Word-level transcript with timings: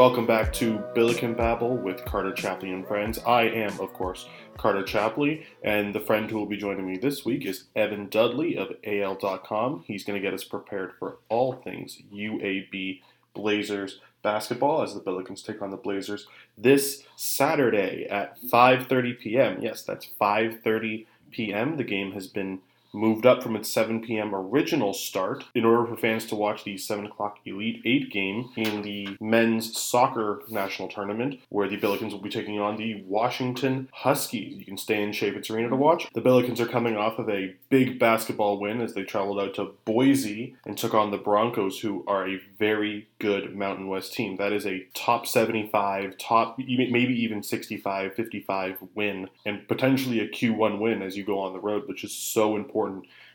Welcome 0.00 0.24
back 0.24 0.50
to 0.54 0.82
Billiken 0.94 1.34
Babble 1.34 1.76
with 1.76 2.06
Carter 2.06 2.32
Chapley 2.32 2.72
and 2.72 2.88
friends. 2.88 3.18
I 3.26 3.42
am, 3.42 3.78
of 3.80 3.92
course, 3.92 4.26
Carter 4.56 4.82
Chapley, 4.82 5.44
and 5.62 5.94
the 5.94 6.00
friend 6.00 6.30
who 6.30 6.38
will 6.38 6.46
be 6.46 6.56
joining 6.56 6.86
me 6.86 6.96
this 6.96 7.26
week 7.26 7.44
is 7.44 7.64
Evan 7.76 8.08
Dudley 8.08 8.56
of 8.56 8.72
AL.com. 8.82 9.84
He's 9.86 10.02
going 10.02 10.18
to 10.18 10.26
get 10.26 10.32
us 10.32 10.42
prepared 10.42 10.94
for 10.98 11.18
all 11.28 11.52
things 11.52 11.98
UAB 12.14 13.02
Blazers 13.34 14.00
basketball 14.22 14.80
as 14.80 14.94
the 14.94 15.00
Billikens 15.00 15.44
take 15.44 15.60
on 15.60 15.70
the 15.70 15.76
Blazers 15.76 16.26
this 16.56 17.02
Saturday 17.14 18.06
at 18.08 18.40
5:30 18.40 19.20
p.m. 19.20 19.58
Yes, 19.60 19.82
that's 19.82 20.08
5:30 20.18 21.04
p.m. 21.30 21.76
The 21.76 21.84
game 21.84 22.12
has 22.12 22.26
been 22.26 22.60
moved 22.92 23.26
up 23.26 23.42
from 23.42 23.56
its 23.56 23.70
7 23.72 24.02
p.m. 24.02 24.34
original 24.34 24.92
start 24.92 25.44
in 25.54 25.64
order 25.64 25.86
for 25.86 25.96
fans 25.96 26.26
to 26.26 26.34
watch 26.34 26.64
the 26.64 26.76
7 26.76 27.06
o'clock 27.06 27.38
Elite 27.44 27.82
8 27.84 28.10
game 28.10 28.50
in 28.56 28.82
the 28.82 29.16
men's 29.20 29.78
soccer 29.78 30.42
national 30.48 30.88
tournament, 30.88 31.40
where 31.48 31.68
the 31.68 31.78
Billikens 31.78 32.12
will 32.12 32.20
be 32.20 32.30
taking 32.30 32.60
on 32.60 32.76
the 32.76 33.02
Washington 33.06 33.88
Huskies. 33.92 34.56
You 34.58 34.64
can 34.64 34.76
stay 34.76 35.02
in 35.02 35.10
Chaifetz 35.10 35.50
Arena 35.50 35.68
to 35.68 35.76
watch. 35.76 36.08
The 36.14 36.22
Billikens 36.22 36.60
are 36.60 36.66
coming 36.66 36.96
off 36.96 37.18
of 37.18 37.28
a 37.28 37.54
big 37.68 37.98
basketball 37.98 38.58
win 38.58 38.80
as 38.80 38.94
they 38.94 39.04
traveled 39.04 39.40
out 39.40 39.54
to 39.54 39.74
Boise 39.84 40.56
and 40.64 40.76
took 40.76 40.94
on 40.94 41.10
the 41.10 41.18
Broncos, 41.18 41.80
who 41.80 42.04
are 42.06 42.28
a 42.28 42.40
very 42.58 43.08
good 43.18 43.54
Mountain 43.54 43.88
West 43.88 44.14
team. 44.14 44.36
That 44.36 44.52
is 44.52 44.66
a 44.66 44.86
top 44.94 45.26
75, 45.26 46.16
top 46.18 46.58
maybe 46.58 47.14
even 47.22 47.42
65, 47.42 48.14
55 48.14 48.78
win, 48.94 49.28
and 49.44 49.66
potentially 49.68 50.20
a 50.20 50.28
Q1 50.28 50.78
win 50.78 51.02
as 51.02 51.16
you 51.16 51.24
go 51.24 51.38
on 51.38 51.52
the 51.52 51.60
road, 51.60 51.86
which 51.86 52.04
is 52.04 52.12
so 52.12 52.56
important 52.56 52.79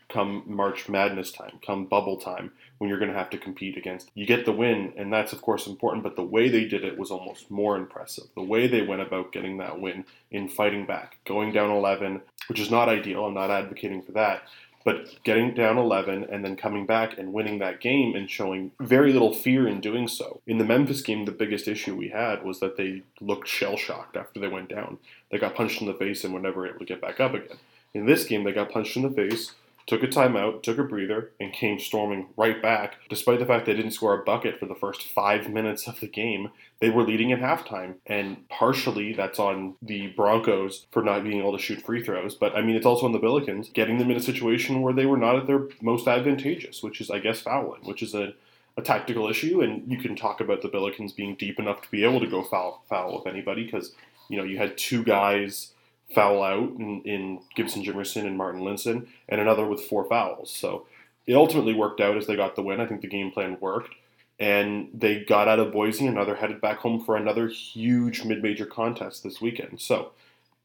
come 0.08 0.44
March 0.46 0.88
Madness 0.88 1.32
time, 1.32 1.58
come 1.64 1.86
bubble 1.86 2.16
time, 2.16 2.52
when 2.78 2.88
you're 2.88 2.98
going 2.98 3.10
to 3.10 3.18
have 3.18 3.30
to 3.30 3.38
compete 3.38 3.76
against. 3.76 4.10
You 4.14 4.26
get 4.26 4.44
the 4.44 4.52
win, 4.52 4.92
and 4.96 5.12
that's 5.12 5.32
of 5.32 5.42
course 5.42 5.66
important, 5.66 6.02
but 6.02 6.16
the 6.16 6.22
way 6.22 6.48
they 6.48 6.64
did 6.64 6.84
it 6.84 6.98
was 6.98 7.10
almost 7.10 7.50
more 7.50 7.76
impressive. 7.76 8.24
The 8.34 8.42
way 8.42 8.66
they 8.66 8.82
went 8.82 9.02
about 9.02 9.32
getting 9.32 9.58
that 9.58 9.80
win 9.80 10.04
in 10.30 10.48
fighting 10.48 10.86
back, 10.86 11.18
going 11.24 11.52
down 11.52 11.70
11, 11.70 12.22
which 12.48 12.60
is 12.60 12.70
not 12.70 12.88
ideal, 12.88 13.24
I'm 13.24 13.34
not 13.34 13.50
advocating 13.50 14.02
for 14.02 14.12
that, 14.12 14.42
but 14.84 15.18
getting 15.24 15.52
down 15.52 15.78
11 15.78 16.26
and 16.30 16.44
then 16.44 16.54
coming 16.54 16.86
back 16.86 17.18
and 17.18 17.32
winning 17.32 17.58
that 17.58 17.80
game 17.80 18.14
and 18.14 18.30
showing 18.30 18.70
very 18.78 19.12
little 19.12 19.34
fear 19.34 19.66
in 19.66 19.80
doing 19.80 20.06
so. 20.06 20.40
In 20.46 20.58
the 20.58 20.64
Memphis 20.64 21.02
game, 21.02 21.24
the 21.24 21.32
biggest 21.32 21.66
issue 21.66 21.96
we 21.96 22.10
had 22.10 22.44
was 22.44 22.60
that 22.60 22.76
they 22.76 23.02
looked 23.20 23.48
shell 23.48 23.76
shocked 23.76 24.16
after 24.16 24.38
they 24.38 24.46
went 24.46 24.68
down. 24.68 24.98
They 25.30 25.38
got 25.38 25.56
punched 25.56 25.80
in 25.80 25.88
the 25.88 25.94
face 25.94 26.22
and 26.22 26.32
were 26.32 26.38
never 26.38 26.68
able 26.68 26.78
to 26.78 26.84
get 26.84 27.00
back 27.00 27.18
up 27.18 27.34
again. 27.34 27.56
In 27.96 28.06
this 28.06 28.24
game, 28.24 28.44
they 28.44 28.52
got 28.52 28.70
punched 28.70 28.96
in 28.96 29.02
the 29.02 29.10
face, 29.10 29.52
took 29.86 30.02
a 30.02 30.06
timeout, 30.06 30.62
took 30.62 30.78
a 30.78 30.84
breather, 30.84 31.30
and 31.40 31.52
came 31.52 31.78
storming 31.78 32.26
right 32.36 32.60
back. 32.60 32.96
Despite 33.08 33.38
the 33.38 33.46
fact 33.46 33.66
they 33.66 33.74
didn't 33.74 33.92
score 33.92 34.20
a 34.20 34.24
bucket 34.24 34.58
for 34.58 34.66
the 34.66 34.74
first 34.74 35.04
five 35.04 35.48
minutes 35.48 35.86
of 35.86 36.00
the 36.00 36.08
game, 36.08 36.50
they 36.80 36.90
were 36.90 37.04
leading 37.04 37.32
at 37.32 37.40
halftime. 37.40 37.94
And 38.06 38.48
partially 38.48 39.12
that's 39.12 39.38
on 39.38 39.76
the 39.80 40.08
Broncos 40.08 40.86
for 40.90 41.02
not 41.02 41.24
being 41.24 41.38
able 41.38 41.56
to 41.56 41.62
shoot 41.62 41.82
free 41.82 42.02
throws. 42.02 42.34
But 42.34 42.54
I 42.54 42.62
mean, 42.62 42.76
it's 42.76 42.86
also 42.86 43.06
on 43.06 43.12
the 43.12 43.20
Billikens 43.20 43.72
getting 43.72 43.98
them 43.98 44.10
in 44.10 44.16
a 44.16 44.20
situation 44.20 44.82
where 44.82 44.92
they 44.92 45.06
were 45.06 45.16
not 45.16 45.36
at 45.36 45.46
their 45.46 45.68
most 45.80 46.06
advantageous, 46.06 46.82
which 46.82 47.00
is, 47.00 47.10
I 47.10 47.20
guess, 47.20 47.40
fouling, 47.40 47.82
which 47.84 48.02
is 48.02 48.14
a 48.14 48.34
a 48.78 48.82
tactical 48.82 49.26
issue, 49.28 49.62
and 49.62 49.90
you 49.90 49.96
can 49.96 50.14
talk 50.14 50.40
about 50.40 50.60
the 50.60 50.68
Billikens 50.68 51.16
being 51.16 51.34
deep 51.36 51.58
enough 51.58 51.80
to 51.80 51.90
be 51.90 52.04
able 52.04 52.20
to 52.20 52.26
go 52.26 52.42
foul 52.42 52.84
foul 52.90 53.16
with 53.16 53.26
anybody 53.26 53.64
because 53.64 53.92
you 54.28 54.36
know 54.36 54.44
you 54.44 54.58
had 54.58 54.76
two 54.76 55.02
guys 55.02 55.72
foul 56.14 56.42
out 56.42 56.70
in, 56.78 57.02
in 57.04 57.40
Gibson 57.54 57.84
Jimerson 57.84 58.26
and 58.26 58.36
Marten 58.36 58.62
Linssen, 58.62 59.06
and 59.28 59.40
another 59.40 59.66
with 59.66 59.82
four 59.82 60.04
fouls. 60.04 60.50
So 60.50 60.86
it 61.26 61.34
ultimately 61.34 61.74
worked 61.74 62.00
out 62.00 62.16
as 62.16 62.26
they 62.26 62.36
got 62.36 62.56
the 62.56 62.62
win. 62.62 62.80
I 62.80 62.86
think 62.86 63.00
the 63.00 63.08
game 63.08 63.30
plan 63.30 63.58
worked. 63.60 63.94
And 64.38 64.90
they 64.92 65.24
got 65.24 65.48
out 65.48 65.58
of 65.58 65.72
Boise 65.72 66.06
and 66.06 66.16
now 66.16 66.24
they're 66.24 66.36
headed 66.36 66.60
back 66.60 66.78
home 66.78 67.02
for 67.02 67.16
another 67.16 67.48
huge 67.48 68.22
mid 68.22 68.42
major 68.42 68.66
contest 68.66 69.22
this 69.22 69.40
weekend. 69.40 69.80
So, 69.80 70.12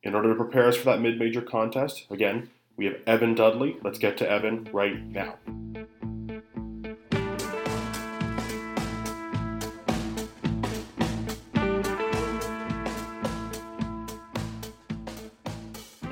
in 0.03 0.13
order 0.13 0.29
to 0.29 0.35
prepare 0.35 0.67
us 0.67 0.75
for 0.75 0.85
that 0.85 0.99
mid 0.99 1.17
major 1.17 1.41
contest, 1.41 2.05
again, 2.09 2.49
we 2.75 2.85
have 2.85 2.97
Evan 3.07 3.33
Dudley. 3.33 3.77
Let's 3.81 3.99
get 3.99 4.17
to 4.17 4.29
Evan 4.29 4.67
right 4.73 5.01
now. 5.01 5.35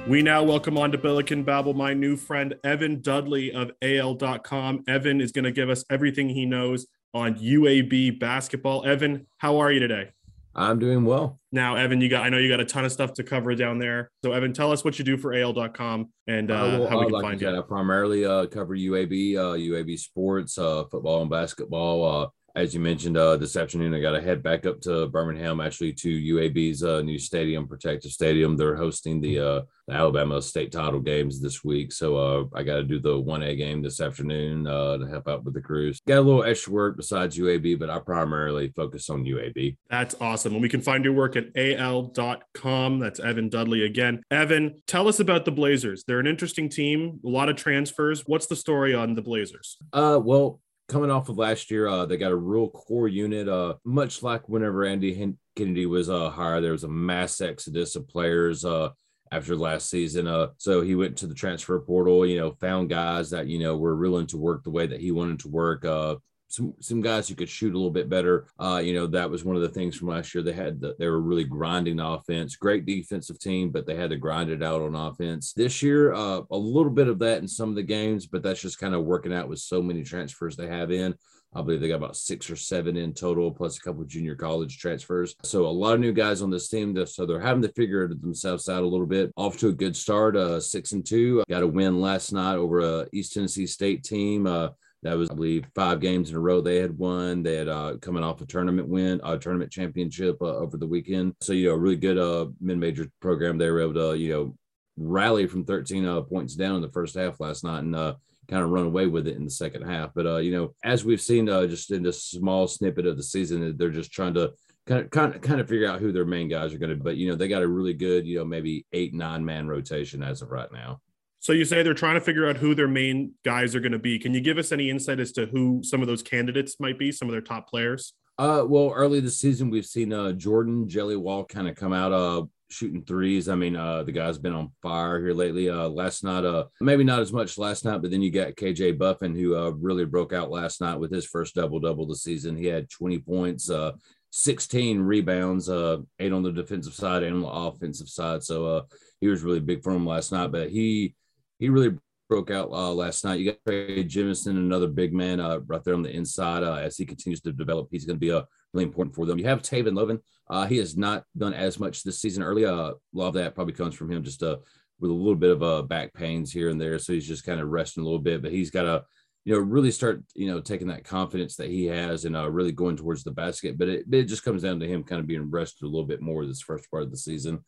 We 0.09 0.23
now 0.23 0.41
welcome 0.41 0.75
on 0.75 0.91
to 0.93 0.97
Billiken 0.97 1.43
Babble 1.43 1.75
my 1.75 1.93
new 1.93 2.17
friend 2.17 2.55
Evan 2.63 2.99
Dudley 2.99 3.51
of 3.51 3.69
AL.com. 3.83 4.83
Evan 4.87 5.21
is 5.21 5.31
going 5.31 5.45
to 5.45 5.51
give 5.51 5.69
us 5.69 5.85
everything 5.87 6.29
he 6.29 6.47
knows 6.47 6.87
on 7.13 7.35
UAB 7.35 8.19
basketball. 8.19 8.83
Evan, 8.87 9.27
how 9.37 9.59
are 9.59 9.71
you 9.71 9.79
today? 9.79 10.09
I'm 10.55 10.79
doing 10.79 11.05
well. 11.05 11.39
Now, 11.51 11.75
Evan, 11.75 12.01
you 12.01 12.09
got 12.09 12.25
I 12.25 12.29
know 12.29 12.39
you 12.39 12.49
got 12.49 12.59
a 12.59 12.65
ton 12.65 12.85
of 12.85 12.91
stuff 12.91 13.13
to 13.13 13.23
cover 13.23 13.53
down 13.53 13.77
there. 13.77 14.09
So, 14.23 14.31
Evan, 14.31 14.51
tell 14.51 14.71
us 14.71 14.83
what 14.83 14.97
you 14.97 15.05
do 15.05 15.15
for 15.15 15.31
AL.com 15.31 16.09
and 16.25 16.49
uh, 16.49 16.55
uh, 16.55 16.79
well, 16.79 16.89
how 16.89 16.99
we 17.01 17.05
can 17.05 17.13
like 17.13 17.21
find 17.21 17.41
you. 17.41 17.55
I 17.55 17.61
primarily 17.61 18.25
uh, 18.25 18.47
cover 18.47 18.75
UAB, 18.75 19.35
uh, 19.37 19.57
UAB 19.57 19.99
sports, 19.99 20.57
uh, 20.57 20.85
football 20.85 21.21
and 21.21 21.29
basketball. 21.29 22.33
As 22.55 22.73
you 22.73 22.79
mentioned 22.79 23.17
uh, 23.17 23.37
this 23.37 23.55
afternoon, 23.55 23.93
I 23.93 23.99
got 23.99 24.11
to 24.11 24.21
head 24.21 24.41
back 24.41 24.65
up 24.65 24.81
to 24.81 25.07
Birmingham, 25.07 25.59
actually 25.59 25.93
to 25.93 26.09
UAB's 26.09 26.83
uh, 26.83 27.01
new 27.01 27.19
stadium, 27.19 27.67
Protective 27.67 28.11
Stadium. 28.11 28.57
They're 28.57 28.75
hosting 28.75 29.21
the, 29.21 29.39
uh, 29.39 29.61
the 29.87 29.93
Alabama 29.93 30.41
state 30.41 30.71
title 30.71 30.99
games 30.99 31.41
this 31.41 31.63
week, 31.63 31.91
so 31.91 32.17
uh, 32.17 32.43
I 32.53 32.63
got 32.63 32.75
to 32.75 32.83
do 32.83 32.99
the 32.99 33.19
one 33.19 33.43
A 33.43 33.55
game 33.55 33.81
this 33.81 34.01
afternoon 34.01 34.67
uh, 34.67 34.97
to 34.97 35.07
help 35.07 35.27
out 35.27 35.43
with 35.43 35.53
the 35.53 35.61
crews. 35.61 35.99
Got 36.07 36.19
a 36.19 36.21
little 36.21 36.43
extra 36.43 36.73
work 36.73 36.97
besides 36.97 37.37
UAB, 37.37 37.79
but 37.79 37.89
I 37.89 37.99
primarily 37.99 38.69
focus 38.75 39.09
on 39.09 39.23
UAB. 39.23 39.77
That's 39.89 40.15
awesome, 40.19 40.53
and 40.53 40.61
we 40.61 40.69
can 40.69 40.81
find 40.81 41.03
your 41.03 41.13
work 41.13 41.35
at 41.35 41.55
al.com. 41.55 42.99
That's 42.99 43.19
Evan 43.19 43.49
Dudley 43.49 43.85
again. 43.85 44.23
Evan, 44.31 44.81
tell 44.87 45.07
us 45.07 45.19
about 45.19 45.45
the 45.45 45.51
Blazers. 45.51 46.03
They're 46.05 46.19
an 46.19 46.27
interesting 46.27 46.69
team, 46.69 47.19
a 47.23 47.29
lot 47.29 47.49
of 47.49 47.55
transfers. 47.55 48.23
What's 48.25 48.47
the 48.47 48.55
story 48.55 48.93
on 48.95 49.15
the 49.15 49.21
Blazers? 49.21 49.77
Uh, 49.93 50.19
well 50.21 50.59
coming 50.89 51.11
off 51.11 51.29
of 51.29 51.37
last 51.37 51.71
year, 51.71 51.87
uh, 51.87 52.05
they 52.05 52.17
got 52.17 52.31
a 52.31 52.35
real 52.35 52.69
core 52.69 53.07
unit. 53.07 53.47
Uh, 53.47 53.75
much 53.85 54.21
like 54.23 54.49
whenever 54.49 54.83
Andy 54.83 55.35
Kennedy 55.55 55.85
was 55.85 56.09
uh, 56.09 56.29
hired, 56.29 56.63
there 56.63 56.73
was 56.73 56.83
a 56.83 56.89
mass 56.89 57.39
exodus 57.39 57.95
of 57.95 58.07
players 58.07 58.65
uh, 58.65 58.89
after 59.31 59.55
last 59.55 59.89
season. 59.89 60.27
Uh, 60.27 60.47
so 60.57 60.81
he 60.81 60.95
went 60.95 61.17
to 61.17 61.27
the 61.27 61.35
transfer 61.35 61.79
portal, 61.79 62.25
you 62.25 62.37
know, 62.37 62.51
found 62.59 62.89
guys 62.89 63.29
that 63.29 63.47
you 63.47 63.59
know 63.59 63.77
were 63.77 63.95
willing 63.95 64.27
to 64.27 64.37
work 64.37 64.63
the 64.63 64.71
way 64.71 64.87
that 64.87 64.99
he 64.99 65.11
wanted 65.11 65.39
to 65.39 65.47
work. 65.47 65.85
Uh, 65.85 66.15
some 66.49 66.73
some 66.79 66.99
guys 66.99 67.29
who 67.29 67.35
could 67.35 67.47
shoot 67.47 67.73
a 67.73 67.77
little 67.77 67.91
bit 67.91 68.09
better. 68.09 68.47
Uh, 68.59 68.81
you 68.83 68.93
know, 68.93 69.07
that 69.07 69.29
was 69.29 69.45
one 69.45 69.55
of 69.55 69.61
the 69.61 69.69
things 69.69 69.95
from 69.95 70.09
last 70.09 70.33
year. 70.33 70.43
They 70.43 70.51
had 70.51 70.81
the, 70.81 70.95
they 70.99 71.07
were 71.07 71.21
really 71.21 71.45
grinding 71.45 71.97
the 71.97 72.07
offense. 72.07 72.55
Great 72.55 72.85
defensive 72.85 73.39
team, 73.39 73.69
but 73.69 73.85
they 73.85 73.95
had 73.95 74.09
to 74.09 74.17
grind 74.17 74.49
it 74.49 74.63
out 74.63 74.81
on 74.81 74.95
offense. 74.95 75.53
This 75.53 75.81
year, 75.81 76.13
uh, 76.13 76.41
a 76.51 76.57
little 76.57 76.91
bit 76.91 77.07
of 77.07 77.19
that 77.19 77.41
in 77.41 77.47
some 77.47 77.69
of 77.69 77.75
the 77.75 77.83
games, 77.83 78.25
but 78.25 78.43
that's 78.43 78.61
just 78.61 78.79
kind 78.79 78.95
of 78.95 79.05
working 79.05 79.33
out 79.33 79.47
with 79.47 79.59
so 79.59 79.81
many 79.81 80.03
transfers 80.03 80.55
they 80.55 80.67
have 80.67 80.91
in. 80.91 81.15
I 81.53 81.63
believe 81.63 81.81
they 81.81 81.87
got 81.87 81.95
about 81.95 82.15
six 82.15 82.49
or 82.51 82.55
seven 82.55 82.95
in 82.95 83.13
total, 83.13 83.51
plus 83.51 83.77
a 83.77 83.81
couple 83.81 84.03
of 84.03 84.07
junior 84.07 84.35
college 84.35 84.77
transfers. 84.77 85.35
So 85.43 85.65
a 85.65 85.67
lot 85.67 85.95
of 85.95 85.99
new 85.99 86.13
guys 86.13 86.43
on 86.43 86.51
this 86.51 86.69
team. 86.69 86.95
So 87.07 87.25
they're 87.25 87.39
having 87.39 87.63
to 87.63 87.71
figure 87.73 88.07
themselves 88.07 88.69
out 88.69 88.83
a 88.83 88.87
little 88.87 89.07
bit. 89.07 89.31
Off 89.35 89.57
to 89.57 89.69
a 89.69 89.73
good 89.73 89.95
start, 89.95 90.35
uh, 90.35 90.59
six 90.59 90.91
and 90.91 91.03
two. 91.03 91.43
Got 91.49 91.63
a 91.63 91.67
win 91.67 91.99
last 92.01 92.33
night 92.33 92.55
over 92.55 92.81
a 92.81 93.07
East 93.13 93.33
Tennessee 93.33 93.65
State 93.65 94.03
team. 94.03 94.45
Uh, 94.45 94.69
that 95.03 95.17
was, 95.17 95.29
I 95.29 95.33
believe, 95.33 95.65
five 95.75 96.01
games 96.01 96.29
in 96.29 96.35
a 96.35 96.39
row 96.39 96.59
they 96.59 96.77
had 96.77 96.97
won. 96.97 97.41
They 97.41 97.55
had 97.55 97.69
uh, 97.69 97.95
coming 98.01 98.23
off 98.23 98.41
a 98.41 98.45
tournament 98.45 98.87
win, 98.87 99.21
a 99.23 99.37
tournament 99.37 99.71
championship 99.71 100.41
uh, 100.41 100.57
over 100.57 100.77
the 100.77 100.87
weekend. 100.87 101.35
So, 101.41 101.53
you 101.53 101.67
know, 101.67 101.75
a 101.75 101.77
really 101.77 101.95
good 101.95 102.17
uh, 102.17 102.47
mid-major 102.59 103.09
program. 103.21 103.57
They 103.57 103.69
were 103.69 103.81
able 103.81 103.93
to, 103.93 104.17
you 104.17 104.29
know, 104.33 104.55
rally 104.97 105.47
from 105.47 105.63
13 105.63 106.05
uh, 106.05 106.21
points 106.21 106.55
down 106.55 106.75
in 106.75 106.81
the 106.81 106.91
first 106.91 107.15
half 107.15 107.39
last 107.39 107.63
night 107.63 107.79
and 107.79 107.95
uh, 107.95 108.15
kind 108.49 108.63
of 108.63 108.71
run 108.71 108.85
away 108.85 109.07
with 109.07 109.27
it 109.27 109.37
in 109.37 109.45
the 109.45 109.51
second 109.51 109.83
half. 109.83 110.11
But, 110.13 110.25
uh, 110.25 110.37
you 110.37 110.51
know, 110.51 110.73
as 110.83 111.05
we've 111.05 111.21
seen 111.21 111.47
uh, 111.47 111.65
just 111.67 111.91
in 111.91 112.03
this 112.03 112.23
small 112.23 112.67
snippet 112.67 113.05
of 113.05 113.15
the 113.15 113.23
season, 113.23 113.77
they're 113.77 113.89
just 113.89 114.11
trying 114.11 114.33
to 114.33 114.51
kind 114.85 115.01
of, 115.01 115.09
kind 115.11 115.33
of, 115.33 115.41
kind 115.41 115.61
of 115.61 115.69
figure 115.69 115.87
out 115.87 116.01
who 116.01 116.11
their 116.11 116.25
main 116.25 116.49
guys 116.49 116.73
are 116.73 116.77
going 116.77 116.89
to 116.89 116.97
be. 116.97 117.03
But, 117.03 117.15
you 117.15 117.29
know, 117.29 117.35
they 117.35 117.47
got 117.47 117.63
a 117.63 117.67
really 117.67 117.93
good, 117.93 118.27
you 118.27 118.39
know, 118.39 118.45
maybe 118.45 118.85
eight, 118.91 119.13
nine 119.13 119.45
man 119.45 119.69
rotation 119.69 120.21
as 120.21 120.41
of 120.41 120.51
right 120.51 120.71
now. 120.73 120.99
So 121.41 121.53
you 121.53 121.63
say 121.63 121.83
they're 121.83 121.93
trying 121.93 122.15
to 122.15 122.21
figure 122.21 122.49
out 122.49 122.57
who 122.57 122.75
their 122.75 122.87
main 122.87 123.33
guys 123.45 123.75
are 123.75 123.79
going 123.79 123.93
to 123.93 123.99
be. 123.99 124.19
Can 124.19 124.33
you 124.33 124.41
give 124.41 124.57
us 124.57 124.71
any 124.71 124.89
insight 124.89 125.19
as 125.19 125.31
to 125.33 125.45
who 125.45 125.81
some 125.83 126.01
of 126.01 126.07
those 126.07 126.21
candidates 126.21 126.79
might 126.79 126.99
be, 126.99 127.11
some 127.11 127.29
of 127.29 127.31
their 127.31 127.41
top 127.41 127.69
players? 127.69 128.13
Uh, 128.37 128.65
well, 128.67 128.91
early 128.93 129.19
this 129.19 129.39
season, 129.39 129.69
we've 129.69 129.85
seen 129.85 130.13
uh, 130.13 130.31
Jordan 130.33 130.87
Jelly 130.87 131.17
Wall 131.17 131.45
kind 131.45 131.67
of 131.67 131.75
come 131.75 131.93
out 131.93 132.11
uh, 132.11 132.43
shooting 132.69 133.03
threes. 133.03 133.49
I 133.49 133.55
mean, 133.55 133.75
uh, 133.75 134.03
the 134.03 134.11
guy's 134.11 134.37
been 134.37 134.53
on 134.53 134.71
fire 134.81 135.19
here 135.19 135.33
lately. 135.33 135.69
Uh, 135.69 135.89
last 135.89 136.23
night, 136.23 136.45
uh, 136.45 136.65
maybe 136.81 137.03
not 137.03 137.19
as 137.19 137.33
much 137.33 137.57
last 137.57 137.83
night, 137.83 138.01
but 138.01 138.11
then 138.11 138.21
you 138.21 138.31
got 138.31 138.55
KJ 138.55 138.97
Buffen, 138.97 139.35
who 139.35 139.55
uh, 139.55 139.71
really 139.71 140.05
broke 140.05 140.33
out 140.33 140.51
last 140.51 140.81
night 140.81 140.99
with 140.99 141.11
his 141.11 141.25
first 141.25 141.55
double 141.55 141.79
double 141.79 142.05
the 142.05 142.15
season. 142.15 142.55
He 142.55 142.65
had 142.65 142.89
20 142.89 143.19
points, 143.19 143.69
uh, 143.69 143.93
16 144.31 144.99
rebounds, 144.99 145.69
uh, 145.69 145.97
eight 146.19 146.31
on 146.31 146.43
the 146.43 146.51
defensive 146.51 146.93
side 146.93 147.23
and 147.23 147.35
on 147.35 147.41
the 147.41 147.47
offensive 147.47 148.09
side. 148.09 148.43
So 148.43 148.65
uh, 148.65 148.81
he 149.19 149.27
was 149.27 149.41
really 149.41 149.59
big 149.59 149.83
for 149.83 149.91
him 149.91 150.05
last 150.05 150.31
night. 150.31 150.51
But 150.51 150.69
he 150.69 151.15
he 151.59 151.69
really 151.69 151.97
broke 152.29 152.51
out 152.51 152.69
uh, 152.71 152.93
last 152.93 153.25
night. 153.25 153.39
You 153.39 153.51
got 153.51 153.59
Trey 153.65 154.03
Jemison, 154.03 154.51
another 154.51 154.87
big 154.87 155.13
man 155.13 155.39
uh, 155.39 155.59
right 155.67 155.83
there 155.83 155.95
on 155.95 156.03
the 156.03 156.15
inside. 156.15 156.63
Uh, 156.63 156.75
as 156.75 156.97
he 156.97 157.05
continues 157.05 157.41
to 157.41 157.51
develop, 157.51 157.89
he's 157.91 158.05
going 158.05 158.15
to 158.15 158.19
be 158.19 158.29
a 158.29 158.45
really 158.73 158.85
important 158.85 159.15
for 159.15 159.25
them. 159.25 159.39
You 159.39 159.45
have 159.45 159.61
Tavin 159.61 159.93
Lovan. 159.93 160.19
Uh, 160.49 160.65
he 160.65 160.77
has 160.77 160.95
not 160.95 161.23
done 161.37 161.53
as 161.53 161.79
much 161.79 162.03
this 162.03 162.19
season 162.21 162.43
early. 162.43 162.65
Uh, 162.65 162.91
a 162.91 162.95
lot 163.13 163.27
of 163.27 163.33
that 163.35 163.55
probably 163.55 163.73
comes 163.73 163.95
from 163.95 164.11
him 164.11 164.23
just 164.23 164.43
uh, 164.43 164.57
with 164.99 165.11
a 165.11 165.13
little 165.13 165.35
bit 165.35 165.51
of 165.51 165.63
uh, 165.63 165.81
back 165.81 166.13
pains 166.13 166.51
here 166.51 166.69
and 166.69 166.79
there. 166.79 166.99
So 166.99 167.13
he's 167.13 167.27
just 167.27 167.45
kind 167.45 167.59
of 167.59 167.69
resting 167.69 168.01
a 168.01 168.05
little 168.05 168.19
bit, 168.19 168.41
but 168.41 168.51
he's 168.51 168.71
got 168.71 168.83
to, 168.83 169.03
you 169.45 169.53
know, 169.53 169.59
really 169.59 169.91
start, 169.91 170.23
you 170.35 170.47
know, 170.47 170.59
taking 170.59 170.87
that 170.89 171.03
confidence 171.03 171.55
that 171.55 171.69
he 171.69 171.85
has 171.85 172.25
and 172.25 172.35
uh, 172.35 172.49
really 172.49 172.71
going 172.71 172.97
towards 172.97 173.23
the 173.23 173.31
basket. 173.31 173.77
But 173.77 173.89
it, 173.89 174.05
it 174.11 174.23
just 174.25 174.43
comes 174.43 174.63
down 174.63 174.79
to 174.79 174.87
him 174.87 175.03
kind 175.03 175.19
of 175.19 175.27
being 175.27 175.49
rested 175.49 175.85
a 175.85 175.89
little 175.89 176.05
bit 176.05 176.21
more 176.21 176.45
this 176.45 176.61
first 176.61 176.89
part 176.91 177.03
of 177.03 177.11
the 177.11 177.17
season. 177.17 177.59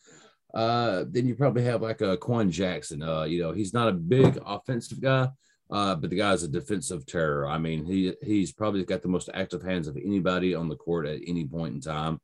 Uh, 0.54 1.06
then 1.08 1.26
you 1.26 1.36
probably 1.36 1.64
have 1.64 1.82
like 1.82 2.02
a 2.02 2.18
Quan 2.18 2.52
Jackson. 2.52 3.02
Uh, 3.02 3.24
you 3.24 3.42
know, 3.42 3.52
he's 3.52 3.74
not 3.74 3.88
a 3.88 3.94
big 3.94 4.40
offensive 4.46 5.02
guy, 5.02 5.30
uh, 5.70 5.96
but 5.96 6.10
the 6.10 6.18
guy's 6.18 6.44
a 6.44 6.48
defensive 6.48 7.06
terror. 7.06 7.48
I 7.48 7.58
mean, 7.58 7.86
he 7.86 8.14
he's 8.22 8.52
probably 8.52 8.84
got 8.84 9.02
the 9.02 9.08
most 9.08 9.30
active 9.34 9.64
hands 9.64 9.88
of 9.88 9.98
anybody 9.98 10.54
on 10.54 10.68
the 10.68 10.76
court 10.76 11.06
at 11.06 11.22
any 11.26 11.46
point 11.46 11.76
in 11.76 11.82
time. 11.82 12.20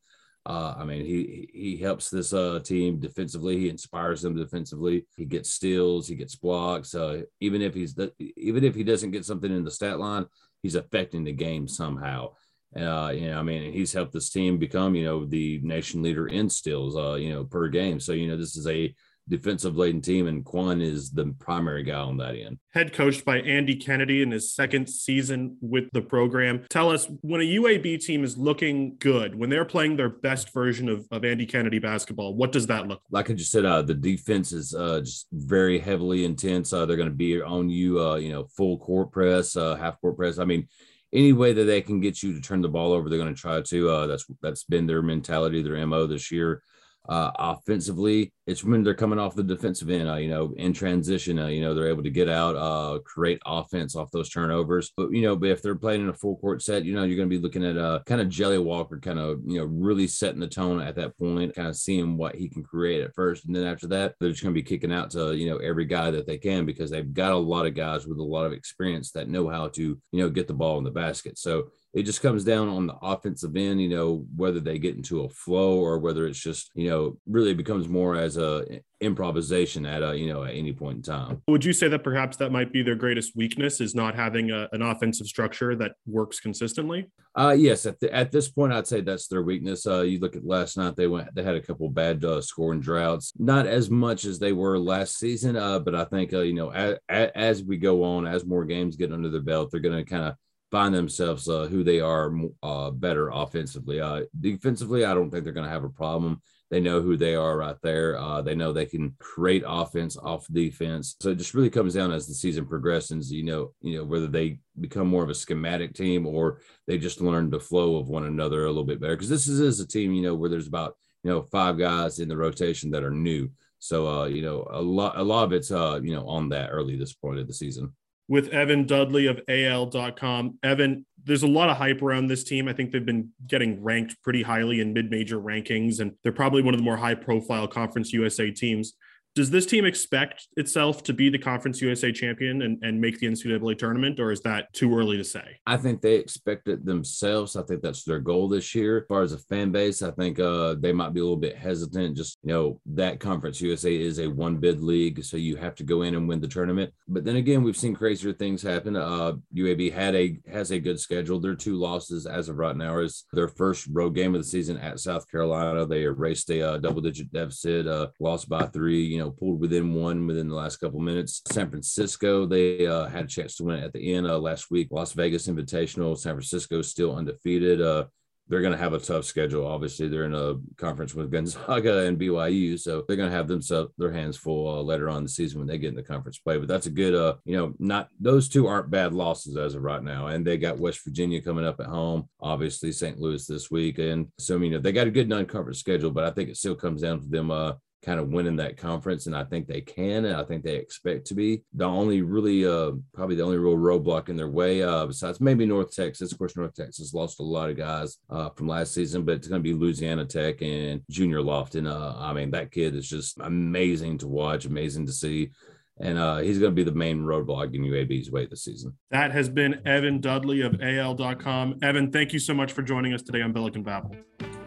Uh, 0.45 0.75
I 0.77 0.85
mean, 0.85 1.05
he 1.05 1.49
he 1.53 1.77
helps 1.77 2.09
this 2.09 2.33
uh, 2.33 2.59
team 2.63 2.99
defensively. 2.99 3.57
He 3.57 3.69
inspires 3.69 4.21
them 4.21 4.35
defensively. 4.35 5.05
He 5.17 5.25
gets 5.25 5.49
steals. 5.49 6.07
He 6.07 6.15
gets 6.15 6.35
blocks. 6.35 6.95
Uh, 6.95 7.23
even 7.41 7.61
if 7.61 7.73
he's 7.73 7.95
even 8.37 8.63
if 8.63 8.73
he 8.73 8.83
doesn't 8.83 9.11
get 9.11 9.25
something 9.25 9.51
in 9.51 9.65
the 9.65 9.71
stat 9.71 9.99
line, 9.99 10.25
he's 10.63 10.75
affecting 10.75 11.25
the 11.25 11.33
game 11.33 11.67
somehow. 11.67 12.31
Uh, 12.75 13.11
you 13.15 13.29
know, 13.29 13.39
I 13.39 13.43
mean, 13.43 13.71
he's 13.71 13.93
helped 13.93 14.13
this 14.13 14.29
team 14.29 14.57
become, 14.57 14.93
you 14.93 15.05
know, 15.05 15.25
the 15.25 15.59
nation 15.63 16.01
leader 16.01 16.27
in 16.27 16.49
steals, 16.49 16.95
uh, 16.95 17.15
you 17.15 17.31
know, 17.31 17.43
per 17.43 17.67
game. 17.69 17.99
So, 17.99 18.11
you 18.11 18.27
know, 18.27 18.37
this 18.37 18.55
is 18.55 18.67
a 18.67 18.93
defensive 19.29 19.75
laden 19.75 20.01
team, 20.01 20.27
and 20.27 20.43
Quan 20.43 20.81
is 20.81 21.11
the 21.11 21.33
primary 21.39 21.83
guy 21.83 21.99
on 21.99 22.17
that 22.17 22.35
end. 22.35 22.59
Head 22.73 22.93
coached 22.93 23.25
by 23.25 23.39
Andy 23.39 23.75
Kennedy 23.75 24.21
in 24.21 24.31
his 24.31 24.53
second 24.53 24.87
season 24.87 25.57
with 25.61 25.85
the 25.91 26.01
program. 26.01 26.65
Tell 26.69 26.89
us 26.89 27.07
when 27.21 27.41
a 27.41 27.43
UAB 27.43 28.03
team 28.03 28.23
is 28.23 28.37
looking 28.37 28.95
good, 28.99 29.35
when 29.35 29.49
they're 29.49 29.65
playing 29.65 29.97
their 29.97 30.09
best 30.09 30.53
version 30.53 30.89
of, 30.89 31.05
of 31.11 31.25
Andy 31.25 31.45
Kennedy 31.45 31.79
basketball, 31.79 32.35
what 32.35 32.51
does 32.51 32.67
that 32.67 32.87
look 32.87 33.01
like? 33.09 33.27
Like 33.27 33.31
I 33.31 33.33
just 33.33 33.51
said, 33.51 33.65
uh, 33.65 33.81
the 33.81 33.93
defense 33.93 34.51
is 34.51 34.73
uh, 34.73 35.01
just 35.01 35.27
very 35.31 35.79
heavily 35.79 36.25
intense. 36.25 36.71
Uh, 36.71 36.85
they're 36.85 36.97
going 36.97 37.09
to 37.09 37.15
be 37.15 37.41
on 37.41 37.69
you, 37.69 37.99
uh, 38.01 38.15
you 38.15 38.31
know, 38.31 38.45
full 38.55 38.77
court 38.77 39.11
press, 39.11 39.55
uh, 39.55 39.75
half 39.75 39.99
court 39.99 40.17
press. 40.17 40.39
I 40.39 40.45
mean, 40.45 40.67
any 41.13 41.33
way 41.33 41.53
that 41.53 41.63
they 41.63 41.81
can 41.81 41.99
get 41.99 42.21
you 42.21 42.33
to 42.33 42.41
turn 42.41 42.61
the 42.61 42.69
ball 42.69 42.91
over, 42.91 43.09
they're 43.09 43.19
going 43.19 43.33
to 43.33 43.39
try 43.39 43.61
to. 43.61 43.89
Uh, 43.89 44.07
that's 44.07 44.25
that's 44.41 44.63
been 44.63 44.87
their 44.87 45.01
mentality, 45.01 45.61
their 45.61 45.85
mo 45.87 46.05
this 46.07 46.31
year. 46.31 46.61
Uh, 47.07 47.31
offensively, 47.37 48.33
it's 48.47 48.63
when 48.63 48.83
they're 48.83 48.93
coming 48.93 49.19
off 49.19 49.35
the 49.35 49.43
defensive 49.43 49.89
end, 49.89 50.09
uh, 50.09 50.15
you 50.15 50.29
know, 50.29 50.53
in 50.57 50.73
transition, 50.73 51.39
uh, 51.39 51.47
you 51.47 51.61
know, 51.61 51.73
they're 51.73 51.89
able 51.89 52.03
to 52.03 52.09
get 52.09 52.29
out, 52.29 52.55
uh, 52.55 52.99
create 52.99 53.41
offense 53.45 53.95
off 53.95 54.11
those 54.11 54.29
turnovers. 54.29 54.91
But, 54.95 55.11
you 55.11 55.21
know, 55.21 55.35
but 55.35 55.49
if 55.49 55.61
they're 55.61 55.75
playing 55.75 56.01
in 56.01 56.09
a 56.09 56.13
full 56.13 56.37
court 56.37 56.61
set, 56.61 56.85
you 56.85 56.93
know, 56.93 57.03
you're 57.03 57.17
going 57.17 57.29
to 57.29 57.35
be 57.35 57.41
looking 57.41 57.65
at 57.65 57.75
a 57.75 58.03
kind 58.05 58.21
of 58.21 58.29
Jelly 58.29 58.57
Walker, 58.57 58.99
kind 58.99 59.19
of, 59.19 59.39
you 59.45 59.59
know, 59.59 59.65
really 59.65 60.07
setting 60.07 60.39
the 60.39 60.47
tone 60.47 60.81
at 60.81 60.95
that 60.95 61.17
point, 61.17 61.55
kind 61.55 61.67
of 61.67 61.75
seeing 61.75 62.17
what 62.17 62.35
he 62.35 62.47
can 62.47 62.63
create 62.63 63.01
at 63.01 63.15
first. 63.15 63.45
And 63.45 63.55
then 63.55 63.65
after 63.65 63.87
that, 63.87 64.15
they're 64.19 64.31
just 64.31 64.43
going 64.43 64.53
to 64.53 64.61
be 64.61 64.67
kicking 64.67 64.93
out 64.93 65.11
to, 65.11 65.33
you 65.35 65.49
know, 65.49 65.57
every 65.57 65.85
guy 65.85 66.11
that 66.11 66.25
they 66.25 66.37
can 66.37 66.65
because 66.65 66.89
they've 66.89 67.13
got 67.13 67.33
a 67.33 67.37
lot 67.37 67.65
of 67.65 67.73
guys 67.73 68.07
with 68.07 68.17
a 68.17 68.23
lot 68.23 68.45
of 68.45 68.53
experience 68.53 69.11
that 69.11 69.29
know 69.29 69.49
how 69.49 69.67
to, 69.69 69.81
you 69.81 70.19
know, 70.19 70.29
get 70.29 70.47
the 70.47 70.53
ball 70.53 70.77
in 70.77 70.83
the 70.83 70.91
basket. 70.91 71.37
So, 71.37 71.69
it 71.97 72.03
just 72.03 72.21
comes 72.21 72.43
down 72.43 72.67
on 72.67 72.85
the 72.85 72.95
offensive 73.01 73.55
end, 73.55 73.81
you 73.81 73.89
know, 73.89 74.23
whether 74.35 74.59
they 74.59 74.77
get 74.77 74.95
into 74.95 75.23
a 75.23 75.29
flow 75.29 75.79
or 75.79 75.97
whether 75.97 76.27
it's 76.27 76.39
just, 76.39 76.69
you 76.75 76.87
know, 76.87 77.17
really 77.25 77.55
becomes 77.55 77.89
more 77.89 78.15
as 78.15 78.37
a 78.37 78.81
improvisation 79.01 79.83
at 79.83 80.03
a, 80.03 80.15
you 80.15 80.31
know, 80.31 80.43
at 80.43 80.53
any 80.53 80.71
point 80.71 80.97
in 80.97 81.01
time. 81.01 81.41
Would 81.47 81.65
you 81.65 81.73
say 81.73 81.87
that 81.87 82.03
perhaps 82.03 82.37
that 82.37 82.51
might 82.51 82.71
be 82.71 82.83
their 82.83 82.95
greatest 82.95 83.35
weakness 83.35 83.81
is 83.81 83.95
not 83.95 84.13
having 84.13 84.51
a, 84.51 84.69
an 84.73 84.83
offensive 84.83 85.25
structure 85.25 85.75
that 85.75 85.93
works 86.05 86.39
consistently? 86.39 87.09
Uh, 87.35 87.55
yes, 87.57 87.87
at, 87.87 87.99
the, 87.99 88.13
at 88.13 88.31
this 88.31 88.47
point, 88.47 88.73
I'd 88.73 88.85
say 88.85 89.01
that's 89.01 89.27
their 89.27 89.41
weakness. 89.41 89.87
Uh, 89.87 90.01
you 90.01 90.19
look 90.19 90.35
at 90.35 90.45
last 90.45 90.77
night; 90.77 90.95
they 90.95 91.07
went, 91.07 91.33
they 91.33 91.43
had 91.43 91.55
a 91.55 91.61
couple 91.61 91.89
bad 91.89 92.23
uh, 92.23 92.41
scoring 92.41 92.79
droughts, 92.79 93.33
not 93.39 93.65
as 93.65 93.89
much 93.89 94.25
as 94.25 94.37
they 94.37 94.53
were 94.53 94.77
last 94.77 95.17
season. 95.17 95.55
Uh, 95.55 95.79
but 95.79 95.95
I 95.95 96.05
think 96.05 96.33
uh, 96.33 96.41
you 96.41 96.53
know, 96.53 96.69
as, 96.69 96.97
as 97.09 97.63
we 97.63 97.77
go 97.77 98.03
on, 98.03 98.27
as 98.27 98.45
more 98.45 98.65
games 98.65 98.95
get 98.95 99.13
under 99.13 99.29
their 99.29 99.41
belt, 99.41 99.69
they're 99.71 99.79
going 99.79 100.03
to 100.03 100.09
kind 100.09 100.25
of 100.25 100.35
find 100.71 100.93
themselves 100.93 101.47
uh, 101.47 101.67
who 101.67 101.83
they 101.83 101.99
are 101.99 102.33
uh, 102.61 102.91
better 102.91 103.29
offensively. 103.29 104.01
Uh, 104.01 104.23
defensively, 104.39 105.05
I 105.05 105.13
don't 105.13 105.29
think 105.29 105.43
they're 105.43 105.53
going 105.53 105.65
to 105.65 105.71
have 105.71 105.83
a 105.83 105.89
problem. 105.89 106.41
They 106.69 106.81
know 106.81 107.01
who 107.01 107.15
they 107.15 107.33
are 107.35 107.57
right 107.57 107.77
there. 107.81 108.17
Uh, 108.17 108.41
they 108.41 108.53
know 108.53 108.73
they 108.73 108.85
can 108.85 109.15
create 109.19 109.63
offense 109.65 110.17
off 110.17 110.45
defense. 110.51 111.15
So 111.21 111.29
it 111.29 111.37
just 111.37 111.53
really 111.53 111.69
comes 111.69 111.93
down 111.93 112.11
as 112.11 112.27
the 112.27 112.33
season 112.33 112.65
progresses. 112.65 113.31
You 113.31 113.43
know, 113.43 113.73
you 113.81 113.97
know 113.97 114.03
whether 114.03 114.27
they 114.27 114.59
become 114.77 115.07
more 115.07 115.23
of 115.23 115.29
a 115.29 115.35
schematic 115.35 115.93
team 115.93 116.27
or 116.27 116.59
they 116.85 116.97
just 116.97 117.21
learn 117.21 117.49
the 117.49 117.59
flow 117.59 117.95
of 117.95 118.09
one 118.09 118.25
another 118.25 118.65
a 118.65 118.67
little 118.67 118.83
bit 118.83 118.99
better. 118.99 119.15
Because 119.15 119.29
this 119.29 119.47
is, 119.47 119.61
is 119.61 119.79
a 119.79 119.87
team, 119.87 120.11
you 120.11 120.23
know, 120.23 120.35
where 120.35 120.49
there's 120.49 120.67
about 120.67 120.97
you 121.23 121.31
know 121.31 121.41
five 121.43 121.77
guys 121.77 122.19
in 122.19 122.27
the 122.27 122.35
rotation 122.35 122.91
that 122.91 123.03
are 123.03 123.11
new. 123.11 123.49
So 123.79 124.05
uh, 124.05 124.25
you 124.25 124.41
know, 124.41 124.67
a 124.69 124.81
lot 124.81 125.17
a 125.17 125.23
lot 125.23 125.45
of 125.45 125.53
it's 125.53 125.71
uh, 125.71 126.01
you 126.03 126.15
know 126.15 126.27
on 126.27 126.49
that 126.49 126.69
early 126.69 126.97
this 126.97 127.13
point 127.13 127.39
of 127.39 127.47
the 127.47 127.53
season 127.53 127.93
with 128.27 128.49
Evan 128.49 128.85
Dudley 128.85 129.27
of 129.27 129.41
AL.com. 129.47 130.59
Evan, 130.63 131.05
there's 131.23 131.43
a 131.43 131.47
lot 131.47 131.69
of 131.69 131.77
hype 131.77 132.01
around 132.01 132.27
this 132.27 132.43
team. 132.43 132.67
I 132.67 132.73
think 132.73 132.91
they've 132.91 133.05
been 133.05 133.29
getting 133.47 133.83
ranked 133.83 134.15
pretty 134.23 134.43
highly 134.43 134.79
in 134.79 134.93
mid 134.93 135.11
major 135.11 135.39
rankings, 135.39 135.99
and 135.99 136.13
they're 136.23 136.31
probably 136.31 136.61
one 136.61 136.73
of 136.73 136.79
the 136.79 136.83
more 136.83 136.97
high 136.97 137.15
profile 137.15 137.67
Conference 137.67 138.13
USA 138.13 138.51
teams 138.51 138.93
does 139.37 139.51
this 139.51 139.67
team 139.67 139.85
expect 139.85 140.47
itself 140.57 141.03
to 141.03 141.13
be 141.13 141.29
the 141.29 141.37
Conference 141.37 141.79
USA 141.79 142.11
champion 142.11 142.63
and, 142.63 142.83
and 142.83 142.99
make 142.99 143.19
the 143.19 143.27
NCAA 143.27 143.77
tournament, 143.77 144.19
or 144.19 144.31
is 144.31 144.41
that 144.41 144.73
too 144.73 144.97
early 144.97 145.15
to 145.15 145.23
say? 145.23 145.59
I 145.67 145.77
think 145.77 146.01
they 146.01 146.15
expect 146.15 146.67
it 146.67 146.83
themselves. 146.83 147.55
I 147.55 147.61
think 147.61 147.83
that's 147.83 148.03
their 148.03 148.19
goal 148.19 148.49
this 148.49 148.73
year. 148.73 148.97
As 148.97 149.03
far 149.07 149.21
as 149.21 149.33
a 149.33 149.37
fan 149.37 149.71
base, 149.71 150.01
I 150.01 150.09
think 150.09 150.39
uh, 150.39 150.73
they 150.79 150.91
might 150.91 151.13
be 151.13 151.19
a 151.19 151.23
little 151.23 151.37
bit 151.37 151.55
hesitant. 151.55 152.17
Just, 152.17 152.39
you 152.41 152.51
know, 152.51 152.81
that 152.87 153.19
Conference 153.19 153.61
USA 153.61 153.95
is 153.95 154.17
a 154.17 154.27
one 154.27 154.57
bid 154.57 154.81
league, 154.81 155.23
so 155.23 155.37
you 155.37 155.55
have 155.55 155.75
to 155.75 155.83
go 155.83 156.01
in 156.01 156.15
and 156.15 156.27
win 156.27 156.41
the 156.41 156.47
tournament. 156.47 156.91
But 157.07 157.23
then 157.23 157.35
again, 157.35 157.61
we've 157.61 157.77
seen 157.77 157.93
crazier 157.93 158.33
things 158.33 158.63
happen. 158.63 158.95
Uh, 158.95 159.33
UAB 159.55 159.93
had 159.93 160.15
a 160.15 160.39
has 160.51 160.71
a 160.71 160.79
good 160.79 160.99
schedule. 160.99 161.39
Their 161.39 161.53
two 161.53 161.75
losses 161.75 162.25
as 162.25 162.49
of 162.49 162.57
right 162.57 162.75
now 162.75 162.97
is 162.97 163.25
their 163.33 163.49
first 163.49 163.87
road 163.91 164.15
game 164.15 164.33
of 164.33 164.41
the 164.41 164.47
season 164.47 164.77
at 164.77 164.99
South 164.99 165.29
Carolina. 165.29 165.85
They 165.85 166.05
erased 166.05 166.49
a 166.49 166.61
uh, 166.61 166.77
double 166.77 167.01
digit 167.01 167.31
deficit, 167.31 167.85
uh, 167.85 168.07
lost 168.19 168.49
by 168.49 168.65
three. 168.65 169.03
You 169.03 169.19
know, 169.19 169.26
know, 169.27 169.35
pulled 169.39 169.59
within 169.59 169.93
one 169.93 170.27
within 170.27 170.47
the 170.49 170.55
last 170.55 170.77
couple 170.77 170.99
minutes. 170.99 171.41
San 171.51 171.69
Francisco, 171.69 172.45
they 172.45 172.87
uh, 172.87 173.07
had 173.07 173.25
a 173.25 173.27
chance 173.27 173.55
to 173.57 173.63
win 173.63 173.79
at 173.79 173.93
the 173.93 174.13
end 174.13 174.27
uh, 174.27 174.37
last 174.37 174.71
week. 174.71 174.87
Las 174.91 175.13
Vegas 175.13 175.47
Invitational, 175.47 176.17
San 176.17 176.33
Francisco 176.33 176.81
still 176.81 177.15
undefeated. 177.15 177.81
Uh, 177.81 178.05
they're 178.49 178.61
going 178.61 178.73
to 178.73 178.77
have 178.77 178.93
a 178.93 178.99
tough 178.99 179.25
schedule. 179.25 179.67
Obviously, 179.67 180.07
they're 180.07 180.25
in 180.25 180.33
a 180.33 180.55
conference 180.77 181.13
with 181.13 181.31
Gonzaga 181.31 182.05
and 182.05 182.17
BYU, 182.17 182.79
so 182.79 183.03
they're 183.07 183.17
going 183.17 183.29
to 183.29 183.35
have 183.35 183.47
themselves 183.47 183.91
their 183.97 184.11
hands 184.11 184.37
full 184.37 184.67
uh, 184.69 184.81
later 184.81 185.09
on 185.09 185.23
the 185.23 185.29
season 185.29 185.59
when 185.59 185.67
they 185.67 185.77
get 185.77 185.89
in 185.89 185.95
the 185.95 186.03
conference 186.03 186.39
play. 186.39 186.57
But 186.57 186.67
that's 186.67 186.85
a 186.85 186.91
good, 186.91 187.13
uh, 187.13 187.35
you 187.45 187.57
know, 187.57 187.73
not 187.79 188.09
those 188.19 188.47
two 188.47 188.67
aren't 188.67 188.89
bad 188.89 189.13
losses 189.13 189.57
as 189.57 189.75
of 189.75 189.83
right 189.83 190.03
now. 190.03 190.27
And 190.27 190.45
they 190.45 190.57
got 190.57 190.79
West 190.79 191.03
Virginia 191.03 191.41
coming 191.41 191.65
up 191.65 191.79
at 191.79 191.87
home, 191.87 192.29
obviously 192.39 192.91
St. 192.91 193.19
Louis 193.19 193.45
this 193.45 193.69
week, 193.69 193.99
and 193.99 194.27
so 194.39 194.57
you 194.57 194.71
know 194.71 194.79
they 194.79 194.91
got 194.91 195.07
a 195.07 195.11
good 195.11 195.29
non-conference 195.29 195.79
schedule. 195.79 196.11
But 196.11 196.23
I 196.23 196.31
think 196.31 196.49
it 196.49 196.57
still 196.57 196.75
comes 196.75 197.01
down 197.01 197.21
to 197.21 197.27
them 197.27 197.51
uh, 197.51 197.73
kind 198.03 198.19
of 198.19 198.29
winning 198.29 198.57
that 198.57 198.77
conference, 198.77 199.25
and 199.25 199.35
I 199.35 199.43
think 199.43 199.67
they 199.67 199.81
can, 199.81 200.25
and 200.25 200.35
I 200.35 200.43
think 200.43 200.63
they 200.63 200.75
expect 200.75 201.27
to 201.27 201.33
be. 201.33 201.63
The 201.73 201.85
only 201.85 202.21
really, 202.21 202.65
uh, 202.65 202.91
probably 203.13 203.35
the 203.35 203.43
only 203.43 203.57
real 203.57 203.77
roadblock 203.77 204.29
in 204.29 204.37
their 204.37 204.49
way, 204.49 204.83
uh, 204.83 205.05
besides 205.05 205.41
maybe 205.41 205.65
North 205.65 205.93
Texas. 205.93 206.31
Of 206.31 206.37
course, 206.37 206.55
North 206.55 206.73
Texas 206.73 207.13
lost 207.13 207.39
a 207.39 207.43
lot 207.43 207.69
of 207.69 207.77
guys 207.77 208.17
uh, 208.29 208.49
from 208.49 208.67
last 208.67 208.93
season, 208.93 209.23
but 209.23 209.35
it's 209.35 209.47
going 209.47 209.61
to 209.61 209.67
be 209.67 209.73
Louisiana 209.73 210.25
Tech 210.25 210.61
and 210.61 211.01
Junior 211.09 211.39
Lofton. 211.39 211.89
Uh, 211.89 212.17
I 212.17 212.33
mean, 212.33 212.51
that 212.51 212.71
kid 212.71 212.95
is 212.95 213.09
just 213.09 213.37
amazing 213.39 214.19
to 214.19 214.27
watch, 214.27 214.65
amazing 214.65 215.05
to 215.07 215.13
see. 215.13 215.51
And 215.99 216.17
uh, 216.19 216.37
he's 216.37 216.59
going 216.59 216.71
to 216.71 216.75
be 216.75 216.83
the 216.83 216.95
main 216.95 217.23
roadblock 217.23 217.73
in 217.73 217.81
UAB's 217.81 218.29
way 218.29 218.45
this 218.45 218.63
season. 218.63 218.93
That 219.09 219.31
has 219.31 219.49
been 219.49 219.81
Evan 219.87 220.21
Dudley 220.21 220.61
of 220.61 220.79
AL.com. 220.79 221.79
Evan, 221.81 222.11
thank 222.11 222.33
you 222.33 222.39
so 222.39 222.53
much 222.53 222.71
for 222.71 222.83
joining 222.83 223.13
us 223.13 223.23
today 223.23 223.41
on 223.41 223.51
Billiken 223.51 223.81
Babble. 223.81 224.15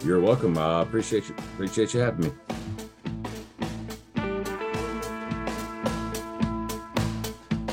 You're 0.05 0.21
welcome. 0.21 0.59
I 0.59 0.83
appreciate 0.83 1.29
you. 1.29 1.37
Appreciate 1.55 1.95
you 1.95 2.01
having 2.01 2.27
me. 2.27 2.60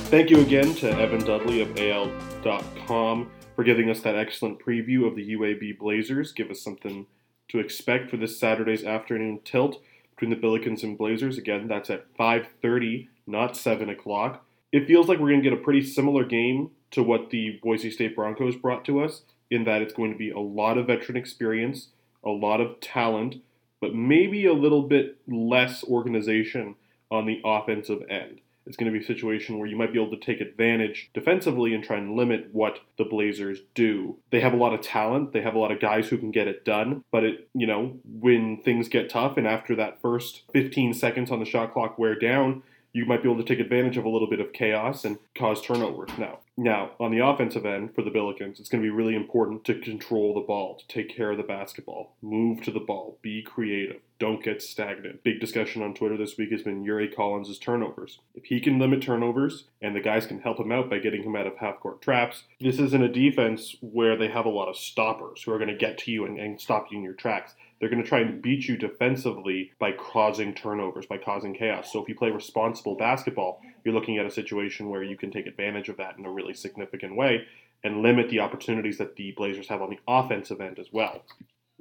Thank 0.10 0.30
you 0.30 0.40
again 0.40 0.74
to 0.76 0.90
Evan 0.90 1.20
Dudley 1.20 1.60
of 1.60 1.78
AL.com 1.78 3.30
for 3.58 3.64
giving 3.66 3.90
us 3.90 4.00
that 4.00 4.16
excellent 4.16 4.58
preview 4.58 5.06
of 5.06 5.18
the 5.18 5.34
UAB 5.36 5.78
Blazers. 5.78 6.32
Give 6.32 6.50
us 6.50 6.62
something 6.62 7.08
to 7.50 7.60
expect 7.60 8.10
for 8.10 8.16
this 8.16 8.40
Saturday's 8.40 8.86
afternoon 8.86 9.42
tilt 9.44 9.82
between 10.16 10.30
the 10.30 10.42
Billikens 10.42 10.82
and 10.82 10.98
Blazers. 10.98 11.38
Again, 11.38 11.68
that's 11.68 11.90
at 11.90 12.06
5:30, 12.18 13.10
not 13.28 13.58
7 13.58 13.90
o'clock. 13.90 14.46
It 14.72 14.88
feels 14.88 15.10
like 15.10 15.20
we're 15.20 15.32
going 15.32 15.44
to 15.44 15.50
get 15.50 15.60
a 15.60 15.62
pretty 15.62 15.84
similar 15.84 16.24
game 16.24 16.72
to 16.92 17.04
what 17.04 17.30
the 17.30 17.60
Boise 17.62 17.92
State 17.92 18.16
Broncos 18.16 18.56
brought 18.56 18.86
to 18.86 19.02
us, 19.02 19.24
in 19.52 19.66
that 19.66 19.82
it's 19.82 19.94
going 19.94 20.14
to 20.14 20.18
be 20.18 20.32
a 20.32 20.40
lot 20.40 20.78
of 20.78 20.88
veteran 20.88 21.18
experience, 21.18 21.90
a 22.24 22.30
lot 22.30 22.62
of 22.62 22.80
talent, 22.80 23.42
but 23.82 23.94
maybe 23.94 24.46
a 24.46 24.54
little 24.54 24.84
bit 24.84 25.18
less 25.28 25.84
organization 25.84 26.76
on 27.12 27.26
the 27.26 27.42
offensive 27.44 28.04
end. 28.10 28.40
It's 28.68 28.78
going 28.78 28.92
to 28.92 28.98
be 28.98 29.04
a 29.04 29.08
situation 29.08 29.58
where 29.58 29.68
you 29.68 29.76
might 29.76 29.94
be 29.94 30.02
able 30.02 30.16
to 30.16 30.26
take 30.26 30.42
advantage 30.42 31.10
defensively 31.14 31.74
and 31.74 31.84
try 31.84 31.98
and 31.98 32.16
limit 32.16 32.50
what 32.52 32.80
the 32.98 33.06
Blazers 33.06 33.60
do. 33.74 34.18
They 34.32 34.42
have 34.42 34.54
a 34.54 34.58
lot 34.58 34.74
of 34.74 34.82
talent, 34.82 35.34
they 35.34 35.42
have 35.42 35.56
a 35.56 35.60
lot 35.60 35.72
of 35.72 35.80
guys 35.80 36.10
who 36.10 36.18
can 36.18 36.32
get 36.32 36.48
it 36.48 36.66
done, 36.66 37.04
but 37.12 37.24
it, 37.24 37.50
you 37.54 37.66
know, 37.66 37.98
when 38.04 38.62
things 38.62 38.90
get 38.90 39.10
tough 39.10 39.38
and 39.38 39.48
after 39.48 39.76
that 39.76 40.02
first 40.02 40.44
15 40.54 40.94
seconds 40.94 41.32
on 41.32 41.40
the 41.40 41.46
shot 41.46 41.74
clock 41.74 41.98
wear 41.98 42.16
down, 42.16 42.64
you 42.94 43.06
might 43.06 43.22
be 43.22 43.30
able 43.30 43.42
to 43.42 43.48
take 43.48 43.60
advantage 43.60 43.98
of 43.98 44.06
a 44.06 44.10
little 44.10 44.30
bit 44.30 44.40
of 44.40 44.54
chaos 44.54 45.06
and 45.06 45.20
cause 45.38 45.62
turnovers. 45.62 46.10
Now, 46.18 46.40
now 46.58 46.92
on 47.00 47.12
the 47.12 47.24
offensive 47.24 47.66
end 47.66 47.94
for 47.94 48.02
the 48.02 48.10
Billikens, 48.10 48.60
it's 48.60 48.70
going 48.70 48.82
to 48.82 48.88
be 48.88 48.90
really 48.90 49.16
important 49.16 49.64
to 49.66 49.80
control 49.80 50.34
the 50.34 50.42
ball, 50.42 50.78
to 50.78 50.88
take 50.88 51.16
care 51.16 51.32
of 51.32 51.38
the 51.38 51.44
basketball, 51.44 52.16
move 52.22 52.64
to 52.64 52.72
the 52.72 52.80
ball, 52.80 53.20
be 53.22 53.44
creative, 53.44 54.02
don't 54.20 54.44
get 54.44 54.62
stagnant. 54.62 55.24
Big 55.24 55.40
discussion 55.40 55.82
on 55.82 55.94
Twitter 55.94 56.18
this 56.18 56.38
week 56.38 56.52
has 56.52 56.64
been 56.64 56.84
Yuri 56.84 57.08
Collins' 57.08 57.60
turnovers. 57.60 58.20
If 58.34 58.46
he 58.46 58.60
can 58.60 58.80
limit 58.80 59.02
turnovers 59.02 59.66
and 59.82 59.96
the 59.96 60.02
guys 60.02 60.26
can 60.26 60.40
help 60.40 60.60
him 60.60 60.72
out 60.72 60.90
by 60.90 61.00
getting 61.00 61.24
him 61.24 61.36
out 61.36 61.48
of 61.48 61.58
half 61.58 61.80
court 61.80 62.02
traps, 62.02 62.44
this 62.60 62.80
isn't 62.80 63.04
a 63.04 63.12
defense 63.12 63.76
where 63.82 64.18
they 64.18 64.28
have 64.30 64.46
a 64.46 64.50
lot 64.50 64.70
of 64.70 64.78
stoppers 64.78 65.44
who 65.44 65.52
are 65.52 65.60
going 65.60 65.70
to 65.70 65.76
get 65.76 65.98
to 66.00 66.12
you 66.12 66.26
and, 66.26 66.40
and 66.40 66.60
stop 66.60 66.88
you 66.90 66.98
in 66.98 67.04
your 67.04 67.14
tracks. 67.14 67.54
They're 67.80 67.90
going 67.90 68.02
to 68.02 68.10
try 68.10 68.22
and 68.22 68.42
beat 68.42 68.68
you 68.68 68.76
defensively 68.76 69.72
by 69.78 69.92
causing 69.92 70.56
turnovers, 70.56 71.06
by 71.06 71.20
causing 71.20 71.54
chaos. 71.54 71.94
So 71.94 72.02
if 72.02 72.10
you 72.10 72.16
play 72.16 72.32
responsible 72.32 72.96
basketball, 72.96 73.62
you're 73.84 73.94
looking 73.94 74.18
at 74.18 74.26
a 74.26 74.32
situation 74.32 74.90
where 74.90 75.04
you 75.04 75.16
can 75.16 75.32
take 75.32 75.46
advantage 75.46 75.90
of 75.90 75.98
that 75.98 76.18
in 76.18 76.26
a 76.26 76.32
really 76.32 76.56
significant 76.56 77.16
way 77.16 77.46
and 77.84 78.02
limit 78.02 78.30
the 78.30 78.40
opportunities 78.40 78.98
that 78.98 79.16
the 79.16 79.32
Blazers 79.34 79.68
have 79.68 79.82
on 79.82 79.92
the 79.92 80.00
offensive 80.08 80.60
end 80.60 80.80
as 80.80 80.88
well. 80.92 81.24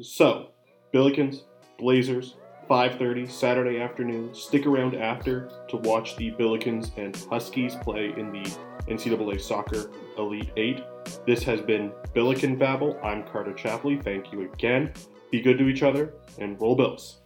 So, 0.01 0.51
Billikens, 0.93 1.45
Blazers, 1.79 2.37
5:30 2.69 3.27
Saturday 3.27 3.81
afternoon. 3.81 4.35
Stick 4.35 4.67
around 4.67 4.95
after 4.95 5.51
to 5.69 5.77
watch 5.77 6.17
the 6.17 6.31
Billikens 6.33 6.91
and 6.97 7.17
Huskies 7.31 7.77
play 7.77 8.13
in 8.17 8.33
the 8.33 8.57
NCAA 8.89 9.39
Soccer 9.39 9.91
Elite 10.19 10.51
8. 10.57 10.83
This 11.27 11.43
has 11.43 11.61
been 11.61 11.93
Billiken 12.15 12.57
Babble. 12.57 12.99
I'm 13.03 13.25
Carter 13.25 13.53
Chapley. 13.53 13.97
Thank 13.97 14.33
you 14.33 14.43
again. 14.43 14.93
Be 15.31 15.41
good 15.41 15.59
to 15.59 15.69
each 15.69 15.83
other 15.83 16.15
and 16.39 16.61
roll 16.61 16.77
bills. 16.77 17.21